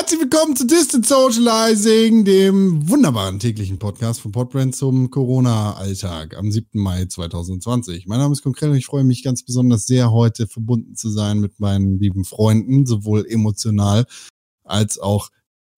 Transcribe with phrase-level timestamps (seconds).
[0.00, 6.80] Herzlich willkommen zu Distant Socializing, dem wunderbaren täglichen Podcast von Podbrand zum Corona-Alltag am 7.
[6.80, 8.06] Mai 2020.
[8.06, 11.38] Mein Name ist Konkret und ich freue mich ganz besonders sehr, heute verbunden zu sein
[11.38, 14.06] mit meinen lieben Freunden, sowohl emotional
[14.64, 15.28] als auch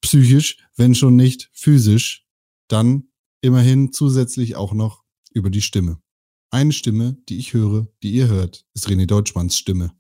[0.03, 2.25] psychisch, wenn schon nicht physisch,
[2.69, 3.09] dann
[3.41, 5.03] immerhin zusätzlich auch noch
[5.33, 5.99] über die Stimme.
[6.53, 9.91] Eine Stimme, die ich höre, die ihr hört, ist René Deutschmanns Stimme.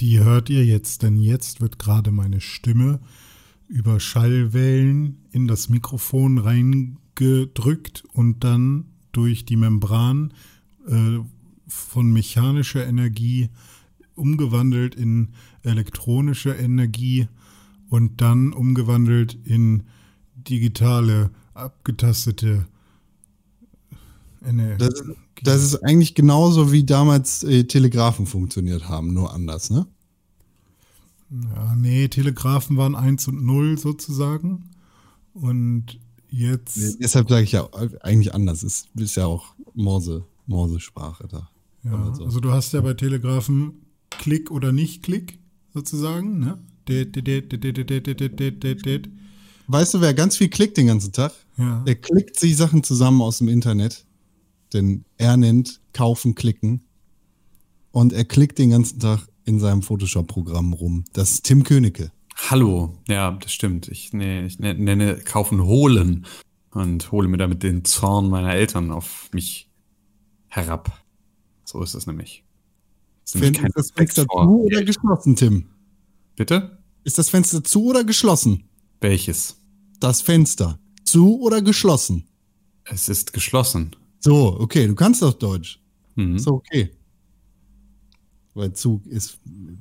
[0.00, 2.98] Die hört ihr jetzt, denn jetzt wird gerade meine Stimme
[3.70, 10.34] über Schallwellen in das Mikrofon reingedrückt und dann durch die Membran
[10.88, 11.18] äh,
[11.68, 13.48] von mechanischer Energie
[14.16, 15.28] umgewandelt in
[15.62, 17.28] elektronische Energie
[17.88, 19.84] und dann umgewandelt in
[20.34, 22.66] digitale, abgetastete
[24.44, 24.78] Energie.
[24.78, 25.04] Das,
[25.42, 29.86] das ist eigentlich genauso wie damals äh, Telegrafen funktioniert haben, nur anders, ne?
[31.30, 34.70] Ja, nee, Telegrafen waren 1 und 0 sozusagen.
[35.32, 36.76] Und jetzt.
[36.76, 37.68] Nee, deshalb sage ich ja
[38.00, 38.62] eigentlich anders.
[38.62, 41.48] Es ist ja auch Morse, Morse-Sprache da.
[41.84, 42.24] Ja, so.
[42.24, 45.38] also du hast ja bei Telegrafen Klick oder nicht Klick
[45.72, 46.58] sozusagen, ne?
[49.68, 51.32] Weißt du, wer ganz viel klickt den ganzen Tag?
[51.56, 51.82] Ja.
[51.86, 54.04] Er klickt sich Sachen zusammen aus dem Internet.
[54.72, 56.82] Denn er nennt kaufen, klicken.
[57.92, 61.04] Und er klickt den ganzen Tag in seinem Photoshop-Programm rum.
[61.12, 62.12] Das ist Tim Königke.
[62.48, 63.88] Hallo, ja, das stimmt.
[63.88, 66.24] Ich, nee, ich ne-, nenne kaufen holen
[66.70, 69.68] und hole mir damit den Zorn meiner Eltern auf mich
[70.46, 71.02] herab.
[71.64, 72.44] So ist es nämlich.
[73.24, 75.66] Ist, nämlich ist das Fenster zu oder geschlossen, Tim?
[76.36, 76.78] Bitte?
[77.02, 78.68] Ist das Fenster zu oder geschlossen?
[79.00, 79.60] Welches?
[79.98, 80.78] Das Fenster.
[81.04, 82.28] Zu oder geschlossen?
[82.84, 83.96] Es ist geschlossen.
[84.20, 85.80] So, okay, du kannst doch Deutsch.
[86.14, 86.38] Mhm.
[86.38, 86.90] So, okay.
[88.54, 89.38] Weil Zug ist,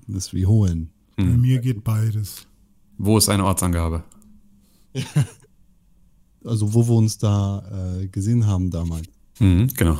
[0.07, 0.89] ist wie holen.
[1.15, 1.41] Bei mhm.
[1.41, 2.47] mir geht beides.
[2.97, 4.03] Wo ist eine Ortsangabe?
[6.43, 9.07] also, wo wir uns da äh, gesehen haben damals.
[9.39, 9.97] Mhm, genau.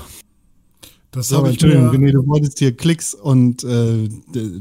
[1.12, 4.08] Das so, habe ich Entschuldigung, René, du wolltest hier Klicks und äh,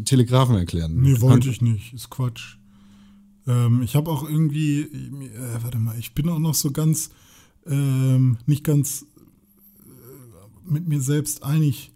[0.05, 0.97] Telegrafen erklären.
[1.00, 1.93] Nee, wollte ich nicht.
[1.93, 2.56] Ist Quatsch.
[3.47, 7.10] Ähm, ich habe auch irgendwie, äh, warte mal, ich bin auch noch so ganz,
[7.66, 9.04] ähm, nicht ganz
[9.84, 11.93] äh, mit mir selbst einig,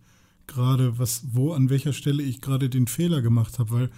[0.53, 3.91] gerade, was, wo, an welcher Stelle ich gerade den Fehler gemacht habe, weil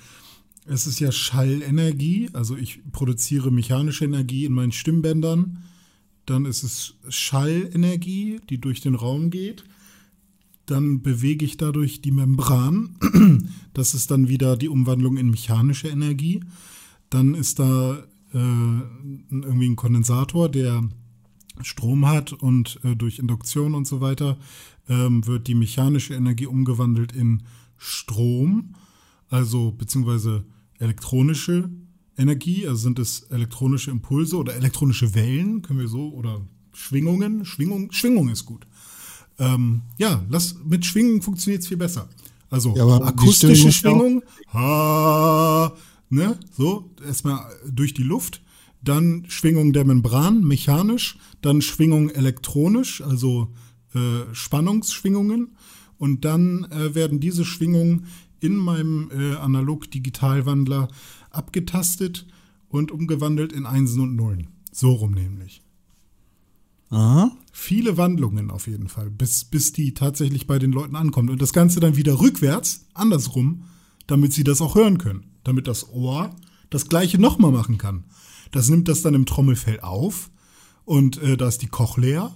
[0.67, 5.65] es ist ja Schallenergie, also ich produziere mechanische Energie in meinen Stimmbändern,
[6.27, 9.65] dann ist es Schallenergie, die durch den Raum geht,
[10.67, 12.97] dann bewege ich dadurch die Membran,
[13.75, 16.41] das ist dann wieder die Umwandlung in mechanische Energie,
[17.11, 18.37] dann ist da äh,
[19.31, 20.89] irgendwie ein Kondensator, der
[21.63, 24.39] Strom hat und äh, durch Induktion und so weiter
[24.89, 27.43] ähm, wird die mechanische Energie umgewandelt in
[27.77, 28.75] Strom,
[29.29, 30.45] also beziehungsweise
[30.79, 31.71] elektronische
[32.17, 36.41] Energie, also sind es elektronische Impulse oder elektronische Wellen, können wir so, oder
[36.73, 38.67] Schwingungen, Schwingung, Schwingung ist gut.
[39.39, 42.09] Ähm, ja, lass, mit Schwingung funktioniert es viel besser.
[42.51, 44.23] Also ja, akustische Schwingung,
[44.53, 45.75] ha,
[46.09, 48.43] ne, so, erstmal durch die Luft,
[48.83, 53.53] dann Schwingung der Membran, mechanisch, dann Schwingung elektronisch, also
[53.95, 55.57] äh, Spannungsschwingungen
[55.99, 58.07] und dann äh, werden diese Schwingungen
[58.41, 60.89] in meinem äh, Analog-Digital-Wandler
[61.31, 62.27] abgetastet
[62.69, 64.49] und umgewandelt in Einsen und Nullen.
[64.73, 65.63] So rum nämlich.
[66.91, 67.37] Aha.
[67.53, 71.31] Viele Wandlungen auf jeden Fall, bis, bis die tatsächlich bei den Leuten ankommt.
[71.31, 73.65] Und das Ganze dann wieder rückwärts, andersrum,
[74.07, 75.25] damit sie das auch hören können.
[75.45, 76.35] Damit das Ohr
[76.71, 78.05] das gleiche nochmal machen kann.
[78.51, 80.31] Das nimmt das dann im Trommelfell auf
[80.85, 82.35] und äh, da ist die Cochlea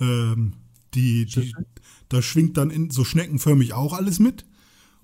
[0.00, 0.54] ähm,
[0.94, 1.54] die, die,
[2.08, 4.46] da schwingt dann in, so schneckenförmig auch alles mit.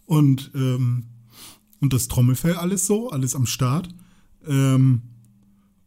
[0.05, 1.05] Und, ähm,
[1.81, 3.89] und das Trommelfell alles so, alles am Start.
[4.47, 5.03] Ähm,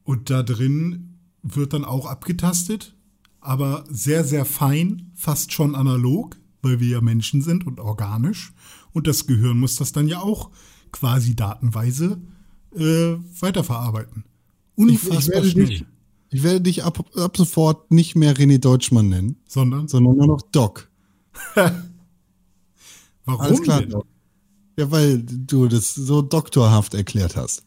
[0.04, 2.96] und da drin wird dann auch abgetastet,
[3.42, 8.54] aber sehr, sehr fein, fast schon analog, weil wir ja Menschen sind und organisch.
[8.92, 10.52] Und das Gehirn muss das dann ja auch
[10.92, 12.22] quasi datenweise
[12.76, 14.26] äh, weiterverarbeiten.
[14.76, 15.66] Unfassbar ich, ich schnell.
[15.68, 15.86] Dich,
[16.32, 19.38] ich werde dich ab, ab sofort nicht mehr René Deutschmann nennen.
[19.48, 19.88] Sondern?
[19.88, 20.90] Sondern nur noch Doc.
[23.26, 23.90] Warum Alles klar, denn?
[23.92, 24.06] Doc.
[24.78, 27.64] Ja, weil du das so doktorhaft erklärt hast.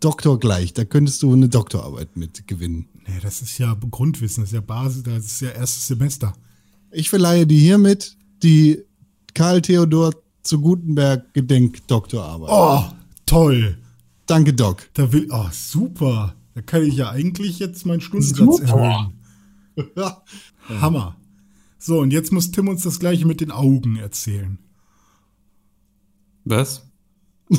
[0.00, 2.88] Doktor gleich, da könntest du eine Doktorarbeit mit gewinnen.
[3.06, 6.32] Nee, das ist ja Grundwissen, das ist ja Basis, das ist ja erstes Semester.
[6.90, 8.82] Ich verleihe dir hiermit die
[9.34, 12.50] Karl Theodor zu Gutenberg Gedenk-Doktorarbeit.
[12.50, 12.84] Oh,
[13.26, 13.78] toll.
[14.26, 14.88] Danke, Doc.
[14.94, 16.34] Da will, oh, super.
[16.54, 19.14] Da kann ich ja eigentlich jetzt meinen Stundensatz erhöhen.
[20.80, 21.16] Hammer.
[21.78, 24.58] So, und jetzt muss Tim uns das gleiche mit den Augen erzählen.
[26.44, 26.90] Was?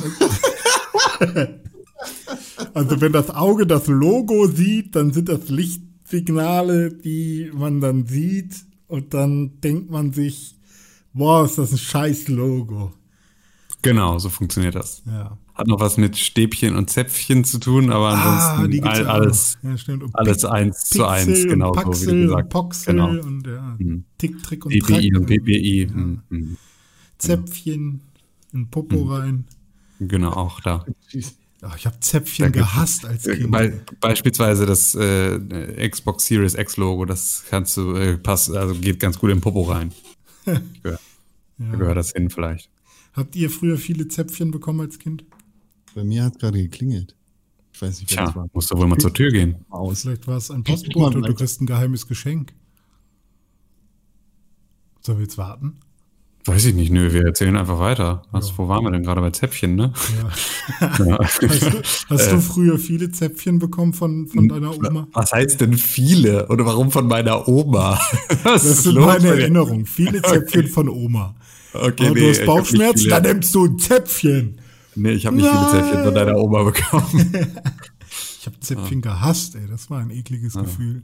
[2.74, 8.64] Also wenn das Auge das Logo sieht, dann sind das Lichtsignale, die man dann sieht
[8.88, 10.56] und dann denkt man sich,
[11.12, 12.92] boah, ist das ein scheiß Logo.
[13.82, 15.02] Genau, so funktioniert das.
[15.06, 15.38] Ja.
[15.54, 19.58] Hat noch was mit Stäbchen und Zäpfchen zu tun, aber ansonsten gibt's all, ja alles.
[19.62, 19.76] Ja,
[20.14, 23.08] alles eins zu Pixel eins, und genau so, wie du und gesagt Poxel Genau.
[23.24, 24.04] und ja, Mhm.
[24.18, 25.20] Tick, Trick und PPI Track.
[25.20, 25.88] und PPI.
[25.92, 26.56] mhm, mhm.
[27.18, 28.00] Zäpfchen
[28.52, 29.44] in Popo rein.
[30.00, 30.84] Genau, auch da.
[31.62, 33.50] Ach, ich habe Zäpfchen Da gehasst als Äh, Kind.
[33.52, 38.98] Be beispielsweise das äh, Xbox Series X Logo, das kannst du, äh, passt, also geht
[39.00, 39.92] ganz gut in Popo rein.
[40.44, 41.00] Gehört,
[41.58, 42.68] Da gehört das hin vielleicht.
[43.14, 45.24] Habt ihr früher viele Zäpfchen bekommen als Kind?
[45.94, 47.14] Bei mir hat gerade geklingelt.
[47.72, 48.48] Ich weiß nicht, wer das Tja, war.
[48.52, 49.56] musst du wohl mal zur Tür gehen.
[49.68, 50.02] Aus.
[50.02, 52.52] Vielleicht war es ein Das Postbote und du kriegst ein geheimes Geschenk.
[55.00, 55.78] Sollen wir jetzt warten?
[56.46, 58.22] Weiß ich nicht, nö, wir erzählen einfach weiter.
[58.30, 58.58] Was, Ja.
[58.58, 59.92] Wo waren wir denn gerade bei Zäpfchen, ne?
[60.18, 60.30] Ja.
[61.04, 61.18] Ja.
[61.22, 65.08] Hast, du, hast du früher viele Zäpfchen bekommen von, von deiner Oma?
[65.12, 66.48] Was heißt denn viele?
[66.48, 67.98] Oder warum von meiner Oma?
[68.44, 69.28] Was Das ist sind los meine?
[69.28, 69.84] Erinnerungen.
[69.86, 71.34] Viele Zäpfchen von Oma.
[71.74, 74.58] Okay, Und nee, du hast Bauchschmerzen, dann nimmst du ein Zäpfchen.
[74.96, 75.66] Nee, ich habe nicht Nein.
[75.70, 77.32] viele Zäpfchen von deiner Oma bekommen.
[78.44, 79.66] Ich habe Zäpfchen gehasst, ey.
[79.66, 81.02] Das war ein ekliges Gefühl.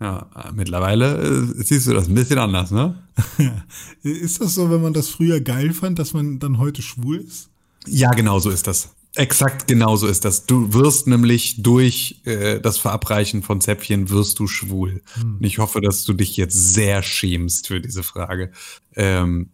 [0.00, 3.02] Ja, mittlerweile äh, siehst du das ein bisschen anders, ne?
[4.02, 7.50] Ist das so, wenn man das früher geil fand, dass man dann heute schwul ist?
[7.86, 8.94] Ja, genau so ist das.
[9.16, 10.46] Exakt genau so ist das.
[10.46, 15.02] Du wirst nämlich durch äh, das Verabreichen von Zäpfchen wirst du schwul.
[15.22, 18.52] Und ich hoffe, dass du dich jetzt sehr schämst für diese Frage.
[18.94, 19.50] Ähm,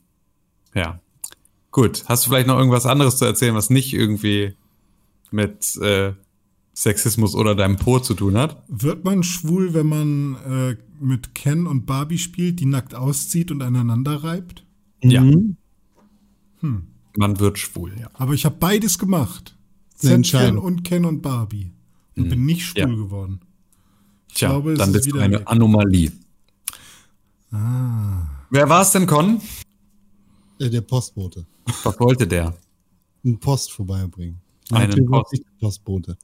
[0.74, 1.00] ja.
[1.74, 2.04] Gut.
[2.06, 4.54] Hast du vielleicht noch irgendwas anderes zu erzählen, was nicht irgendwie
[5.32, 6.12] mit äh,
[6.72, 8.62] Sexismus oder deinem Po zu tun hat?
[8.68, 13.60] Wird man schwul, wenn man äh, mit Ken und Barbie spielt, die nackt auszieht und
[13.60, 14.64] aneinander reibt?
[15.02, 15.20] Ja.
[15.22, 15.56] Mhm.
[17.16, 18.08] Man wird schwul, ja.
[18.14, 19.56] Aber ich habe beides gemacht.
[20.00, 20.62] Entscheidung.
[20.62, 21.72] und Ken und Barbie.
[22.16, 22.86] Und bin nicht schwul Ja.
[22.86, 23.40] geworden.
[24.28, 25.46] Ich Tja, glaube, es dann ist bist du wieder eine weg.
[25.50, 26.12] Anomalie.
[27.50, 28.28] Ah.
[28.50, 29.40] Wer war es denn, Con?
[30.60, 31.46] Äh, der Postbote.
[31.84, 32.54] Was wollte der?
[33.24, 34.40] Eine Post vorbeibringen.
[34.70, 35.42] Einen Natürlich Post.
[35.60, 36.16] Postbote.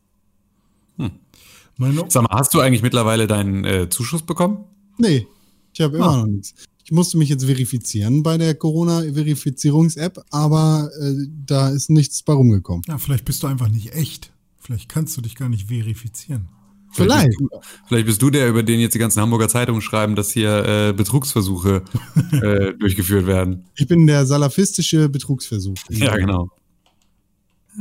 [1.77, 4.65] Meine, Sag mal, hast du eigentlich mittlerweile deinen äh, Zuschuss bekommen?
[4.99, 5.27] Nee,
[5.73, 6.17] ich habe immer Ah.
[6.19, 6.55] noch nichts.
[6.85, 11.15] Ich musste mich jetzt verifizieren bei der Corona-Verifizierungs-App, aber äh,
[11.47, 12.83] da ist nichts bei rumgekommen.
[12.89, 14.33] ja, vielleicht bist du einfach nicht echt.
[14.59, 16.49] Vielleicht kannst du dich gar nicht verifizieren.
[16.93, 17.29] Vielleicht.
[17.29, 17.49] bist, du,
[17.89, 20.93] vielleicht bist du der, über den jetzt die ganzen Hamburger Zeitungen schreiben, dass hier äh,
[20.93, 21.83] Betrugsversuche
[22.33, 23.65] äh, durchgeführt werden.
[23.77, 25.77] Ich bin der salafistische Betrugsversuch.
[25.91, 26.49] Ja, genau.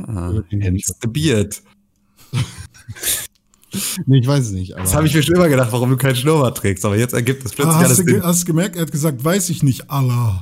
[0.06, 1.62] Ah, hence the beard.
[4.08, 4.74] Nee, ich weiß es nicht.
[4.74, 7.14] Aber Das habe ich mir schon immer gedacht, warum du keinen Schnurrbart trägst, aber jetzt
[7.14, 8.24] ergibt es plötzlich Ah, alles hast, du ge Sinn.
[8.24, 10.42] hast du gemerkt, er hat gesagt, weiß ich nicht, Allah.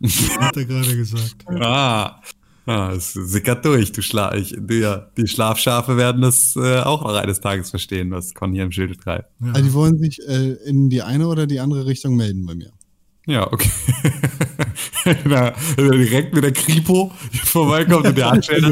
[0.38, 1.34] hat er gerade gesagt.
[1.48, 2.20] Ah,
[2.66, 3.92] ah, es sickert durch.
[3.92, 8.10] Du Schla ich, du, ja, die Schlafschafe werden das äh, auch noch eines Tages verstehen,
[8.10, 9.30] was Con hier im Schilde treibt.
[9.40, 9.52] Ja.
[9.52, 12.72] also die wollen sich äh, in die eine oder die andere Richtung melden bei mir.
[13.26, 13.70] Ja, okay.
[15.24, 17.10] Na, wenn er direkt mit der Kripo
[17.44, 18.64] vorbeikommt und dir anstellt,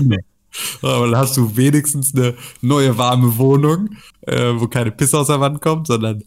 [0.83, 5.41] aber dann hast du wenigstens eine neue warme Wohnung, äh, wo keine Pisse aus der
[5.41, 6.23] Wand kommt, sondern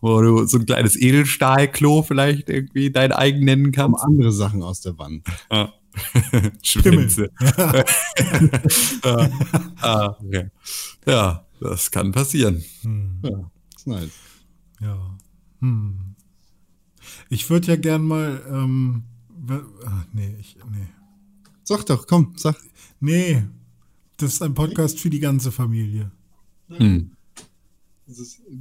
[0.00, 4.02] wo du so ein kleines Edelstahlklo vielleicht irgendwie dein eigen nennen kannst.
[4.02, 5.26] andere Sachen aus der Wand.
[5.50, 5.72] Ja.
[6.62, 7.30] Schwänze.
[7.56, 7.84] ah,
[9.80, 10.50] ah, okay.
[11.06, 12.64] Ja, das kann passieren.
[13.22, 14.12] Ja, ist nice.
[14.80, 15.18] Ja.
[15.60, 16.14] Hm.
[17.28, 19.04] Ich würde ja gern mal, ähm,
[19.48, 20.88] ah, nee, ich, nee.
[21.64, 22.56] Sag doch, komm, sag.
[23.00, 23.44] Nee,
[24.16, 26.10] das ist ein Podcast für die ganze Familie.
[26.68, 27.12] Hm.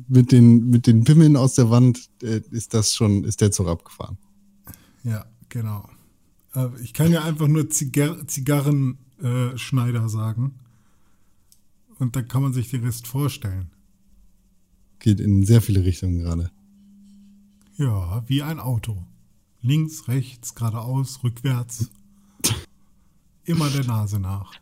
[0.08, 3.68] Mit den, mit den Pimmeln aus der Wand äh, ist das schon, ist der Zug
[3.68, 4.18] abgefahren.
[5.04, 5.90] Ja, genau.
[6.56, 10.56] Äh, ich kann ja einfach nur Zigar Zigarrenschneider äh, Schneider sagen.
[11.98, 13.70] Und dann kann man sich den Rest vorstellen.
[15.00, 16.51] Geht in sehr viele Richtungen gerade.
[17.77, 19.03] Ja, wie ein Auto.
[19.62, 21.89] Links, rechts, geradeaus, rückwärts.
[23.44, 24.53] Immer der Nase nach.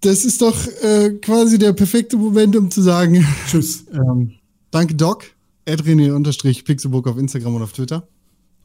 [0.00, 3.86] Das ist doch äh, quasi der perfekte Moment, um zu sagen, Tschüss.
[3.92, 4.34] ähm,
[4.70, 5.24] danke Doc,
[5.66, 8.06] adrene-pixelbook auf Instagram und auf Twitter.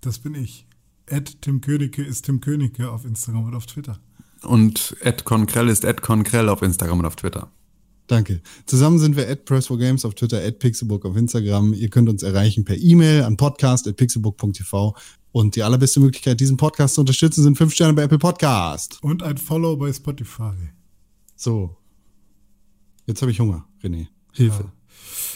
[0.01, 0.67] Das bin ich.
[1.11, 3.99] Ed Tim Königke ist Tim Königke auf Instagram und auf Twitter.
[4.43, 7.51] Und Ed Conkrell ist Ed Conkrell auf Instagram und auf Twitter.
[8.07, 8.41] Danke.
[8.65, 11.73] Zusammen sind wir at Press4Games auf Twitter, at Pixelbook auf Instagram.
[11.73, 14.95] Ihr könnt uns erreichen per E-Mail an podcast.pixelbook.tv.
[15.31, 18.97] Und die allerbeste Möglichkeit, diesen Podcast zu unterstützen, sind fünf Sterne bei Apple Podcast.
[19.03, 20.53] Und ein Follow bei Spotify.
[21.35, 21.77] So.
[23.05, 24.07] Jetzt habe ich Hunger, René.
[24.33, 24.71] Hilfe.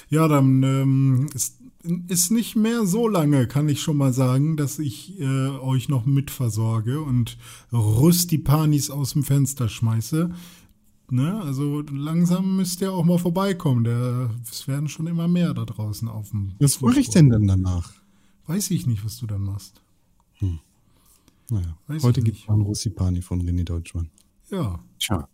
[0.09, 1.59] Ja, dann ähm, ist,
[2.07, 6.05] ist nicht mehr so lange, kann ich schon mal sagen, dass ich äh, euch noch
[6.05, 7.37] mitversorge und
[7.71, 10.31] Rustipanis aus dem Fenster schmeiße.
[11.09, 13.83] ne, also langsam müsst ihr auch mal vorbeikommen.
[13.83, 16.53] Der, es werden schon immer mehr da draußen auf dem.
[16.59, 17.91] Was mache ich denn dann danach?
[18.47, 19.81] Weiß ich nicht, was du dann machst.
[21.49, 24.09] Naja, Weiß heute ich gibt es einen Russipani von René Deutschmann.
[24.49, 24.79] Ja.
[24.99, 25.27] Tja.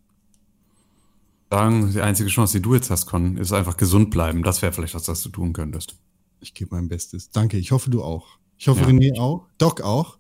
[1.52, 4.44] Sagen, die einzige Chance, die du jetzt hast, Con, ist einfach gesund bleiben.
[4.44, 5.98] Das wäre vielleicht was, was du tun könntest.
[6.40, 7.30] Ich gebe mein Bestes.
[7.32, 8.40] Danke, ich hoffe, du auch.
[8.58, 8.88] Ich hoffe, Ja.
[8.88, 9.48] René auch.
[9.58, 10.18] Doc auch.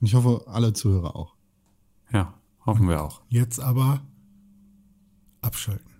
[0.00, 1.34] Und ich hoffe, alle Zuhörer auch.
[2.12, 2.34] Ja,
[2.64, 3.22] hoffen wir auch.
[3.28, 4.02] Jetzt aber
[5.40, 5.90] abschalten.